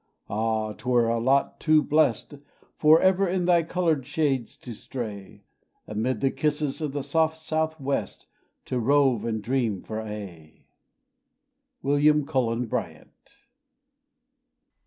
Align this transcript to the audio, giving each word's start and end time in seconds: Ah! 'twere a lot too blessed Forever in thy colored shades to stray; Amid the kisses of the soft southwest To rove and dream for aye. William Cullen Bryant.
Ah! 0.31 0.73
'twere 0.73 1.09
a 1.09 1.19
lot 1.19 1.59
too 1.59 1.83
blessed 1.83 2.39
Forever 2.75 3.27
in 3.27 3.45
thy 3.45 3.61
colored 3.61 4.07
shades 4.07 4.57
to 4.57 4.73
stray; 4.73 5.43
Amid 5.85 6.21
the 6.21 6.31
kisses 6.31 6.81
of 6.81 6.91
the 6.93 7.03
soft 7.03 7.37
southwest 7.37 8.25
To 8.65 8.79
rove 8.79 9.25
and 9.25 9.43
dream 9.43 9.83
for 9.83 10.01
aye. 10.01 10.65
William 11.83 12.25
Cullen 12.25 12.65
Bryant. 12.65 13.43